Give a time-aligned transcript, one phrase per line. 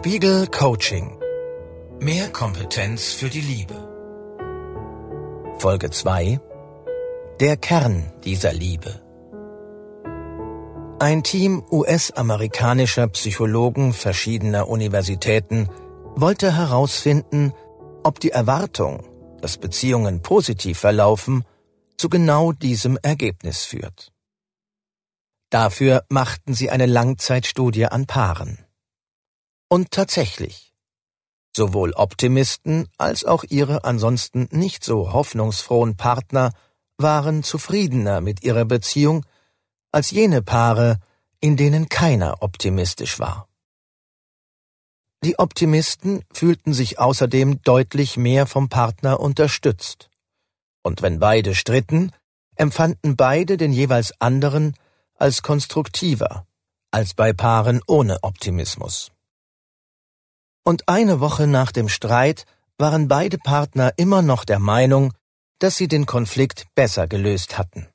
[0.00, 1.18] Spiegel Coaching.
[2.00, 3.76] Mehr Kompetenz für die Liebe.
[5.58, 6.40] Folge 2.
[7.38, 9.02] Der Kern dieser Liebe.
[11.00, 15.68] Ein Team US-amerikanischer Psychologen verschiedener Universitäten
[16.16, 17.52] wollte herausfinden,
[18.02, 19.04] ob die Erwartung,
[19.42, 21.44] dass Beziehungen positiv verlaufen,
[21.98, 24.12] zu genau diesem Ergebnis führt.
[25.50, 28.64] Dafür machten sie eine Langzeitstudie an Paaren.
[29.72, 30.74] Und tatsächlich,
[31.56, 36.50] sowohl Optimisten als auch ihre ansonsten nicht so hoffnungsfrohen Partner
[36.98, 39.24] waren zufriedener mit ihrer Beziehung
[39.92, 40.98] als jene Paare,
[41.40, 43.48] in denen keiner optimistisch war.
[45.22, 50.10] Die Optimisten fühlten sich außerdem deutlich mehr vom Partner unterstützt.
[50.82, 52.10] Und wenn beide stritten,
[52.56, 54.74] empfanden beide den jeweils anderen
[55.14, 56.44] als konstruktiver
[56.90, 59.12] als bei Paaren ohne Optimismus.
[60.64, 62.44] Und eine Woche nach dem Streit
[62.78, 65.12] waren beide Partner immer noch der Meinung,
[65.58, 67.88] dass sie den Konflikt besser gelöst hatten.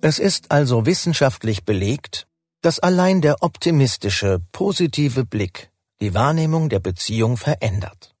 [0.00, 2.26] Es ist also wissenschaftlich belegt,
[2.60, 5.70] dass allein der optimistische, positive Blick
[6.00, 8.14] die Wahrnehmung der Beziehung verändert.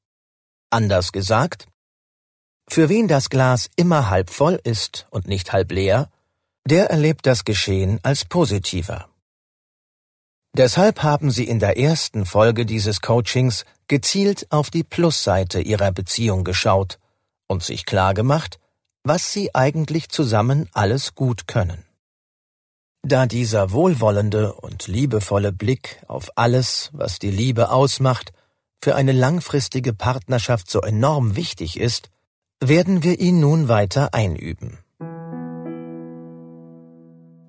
[0.70, 1.66] Anders gesagt,
[2.68, 6.10] für wen das Glas immer halb voll ist und nicht halb leer,
[6.66, 9.08] der erlebt das Geschehen als positiver.
[10.58, 16.42] Deshalb haben sie in der ersten Folge dieses Coachings gezielt auf die Plusseite ihrer Beziehung
[16.42, 16.98] geschaut
[17.46, 18.58] und sich klargemacht,
[19.04, 21.84] was sie eigentlich zusammen alles gut können.
[23.02, 28.32] Da dieser wohlwollende und liebevolle Blick auf alles, was die Liebe ausmacht,
[28.82, 32.10] für eine langfristige Partnerschaft so enorm wichtig ist,
[32.58, 34.78] werden wir ihn nun weiter einüben.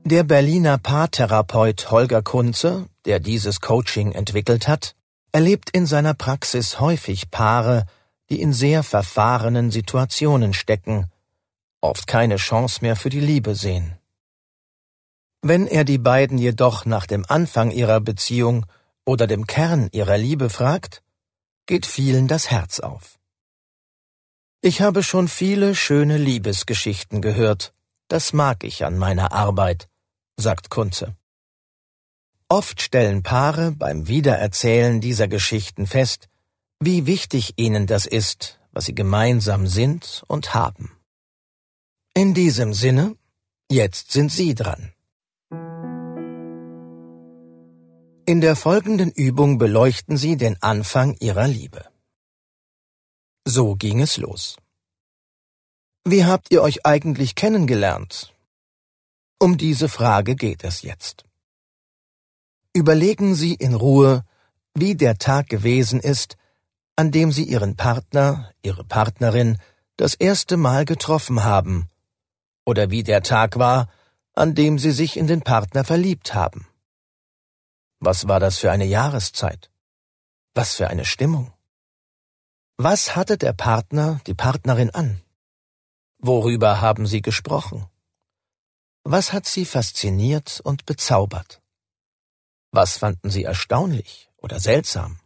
[0.05, 4.95] Der Berliner Paartherapeut Holger Kunze, der dieses Coaching entwickelt hat,
[5.31, 7.87] erlebt in seiner Praxis häufig Paare,
[8.29, 11.07] die in sehr verfahrenen Situationen stecken,
[11.81, 13.97] oft keine Chance mehr für die Liebe sehen.
[15.41, 18.67] Wenn er die beiden jedoch nach dem Anfang ihrer Beziehung
[19.05, 21.01] oder dem Kern ihrer Liebe fragt,
[21.65, 23.17] geht vielen das Herz auf.
[24.61, 27.73] Ich habe schon viele schöne Liebesgeschichten gehört,
[28.07, 29.89] das mag ich an meiner Arbeit,
[30.37, 31.15] sagt Kunze.
[32.51, 36.29] Oft stellen Paare beim Wiedererzählen dieser Geschichten fest,
[36.79, 40.91] wie wichtig ihnen das ist, was sie gemeinsam sind und haben.
[42.15, 43.15] In diesem Sinne,
[43.69, 44.91] jetzt sind Sie dran.
[48.25, 51.85] In der folgenden Übung beleuchten Sie den Anfang Ihrer Liebe.
[53.45, 54.57] So ging es los.
[56.03, 58.33] Wie habt ihr euch eigentlich kennengelernt?
[59.39, 61.28] Um diese Frage geht es jetzt.
[62.73, 64.23] Überlegen Sie in Ruhe,
[64.75, 66.37] wie der Tag gewesen ist,
[66.95, 69.57] an dem Sie Ihren Partner, Ihre Partnerin
[69.97, 71.87] das erste Mal getroffen haben,
[72.65, 73.89] oder wie der Tag war,
[74.33, 76.67] an dem Sie sich in den Partner verliebt haben.
[77.99, 79.71] Was war das für eine Jahreszeit?
[80.53, 81.51] Was für eine Stimmung?
[82.77, 85.21] Was hatte der Partner, die Partnerin an?
[86.19, 87.87] Worüber haben Sie gesprochen?
[89.03, 91.61] Was hat Sie fasziniert und bezaubert?
[92.71, 95.19] Was fanden Sie erstaunlich oder seltsam?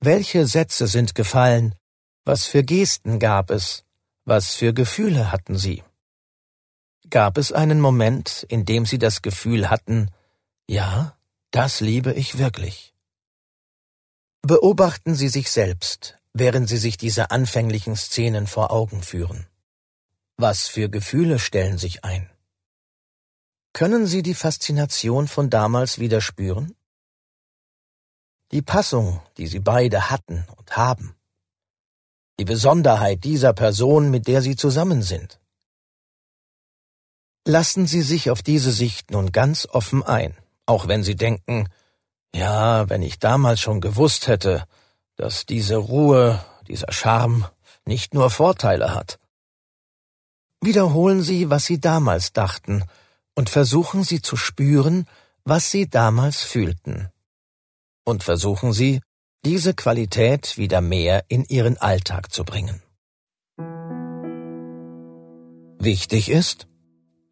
[0.00, 1.74] Welche Sätze sind gefallen?
[2.24, 3.84] Was für Gesten gab es?
[4.24, 5.82] Was für Gefühle hatten Sie?
[7.10, 10.10] Gab es einen Moment, in dem Sie das Gefühl hatten,
[10.68, 11.16] ja,
[11.50, 12.94] das liebe ich wirklich?
[14.42, 19.46] Beobachten Sie sich selbst, während Sie sich diese anfänglichen Szenen vor Augen führen.
[20.36, 22.30] Was für Gefühle stellen sich ein?
[23.76, 26.74] Können Sie die Faszination von damals wieder spüren?
[28.50, 31.14] Die Passung, die Sie beide hatten und haben.
[32.40, 35.38] Die Besonderheit dieser Person, mit der Sie zusammen sind.
[37.44, 40.34] Lassen Sie sich auf diese Sicht nun ganz offen ein,
[40.64, 41.68] auch wenn Sie denken,
[42.34, 44.64] ja, wenn ich damals schon gewusst hätte,
[45.16, 47.46] dass diese Ruhe, dieser Charme
[47.84, 49.18] nicht nur Vorteile hat.
[50.62, 52.82] Wiederholen Sie, was Sie damals dachten,
[53.36, 55.06] und versuchen Sie zu spüren,
[55.44, 57.08] was Sie damals fühlten.
[58.04, 59.00] Und versuchen Sie,
[59.44, 62.82] diese Qualität wieder mehr in Ihren Alltag zu bringen.
[65.78, 66.66] Wichtig ist,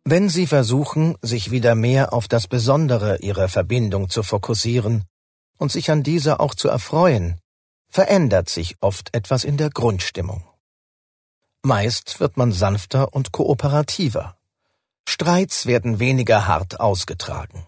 [0.05, 5.05] wenn Sie versuchen, sich wieder mehr auf das Besondere Ihrer Verbindung zu fokussieren
[5.59, 7.41] und sich an dieser auch zu erfreuen,
[7.89, 10.45] verändert sich oft etwas in der Grundstimmung.
[11.63, 14.37] Meist wird man sanfter und kooperativer.
[15.09, 17.67] Streits werden weniger hart ausgetragen.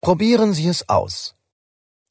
[0.00, 1.34] Probieren Sie es aus.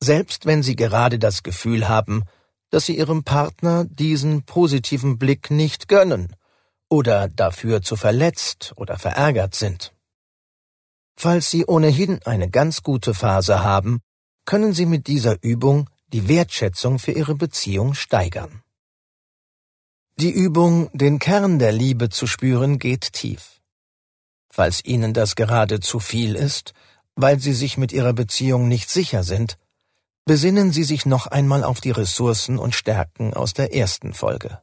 [0.01, 2.23] Selbst wenn Sie gerade das Gefühl haben,
[2.69, 6.35] dass Sie Ihrem Partner diesen positiven Blick nicht gönnen
[6.89, 9.93] oder dafür zu verletzt oder verärgert sind.
[11.15, 14.01] Falls Sie ohnehin eine ganz gute Phase haben,
[14.45, 18.61] können Sie mit dieser Übung die Wertschätzung für Ihre Beziehung steigern.
[20.19, 23.56] Die Übung, den Kern der Liebe zu spüren, geht tief.
[24.57, 26.73] Falls Ihnen das gerade zu viel ist,
[27.15, 29.59] weil Sie sich mit Ihrer Beziehung nicht sicher sind,
[30.25, 34.59] besinnen Sie sich noch einmal auf die Ressourcen und Stärken aus der ersten Folge.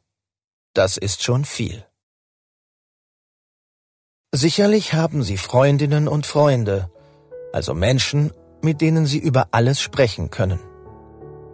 [0.73, 1.87] Das ist schon viel.
[4.33, 6.91] Sicherlich haben Sie Freundinnen und Freunde,
[7.53, 8.33] also Menschen,
[8.63, 10.59] mit denen Sie über alles sprechen können.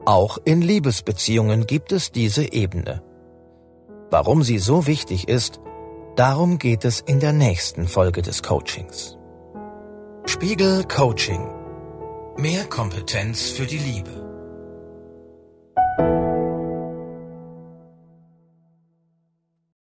[0.06, 3.02] Auch in Liebesbeziehungen gibt es diese Ebene.
[4.10, 5.60] Warum sie so wichtig ist,
[6.20, 9.16] darum geht es in der nächsten Folge des Coachings.
[10.26, 11.48] Spiegel Coaching.
[12.36, 14.29] Mehr Kompetenz für die Liebe.